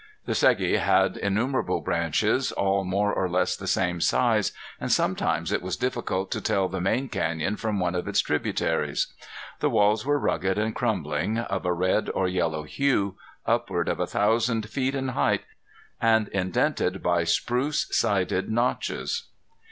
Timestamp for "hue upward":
12.63-13.87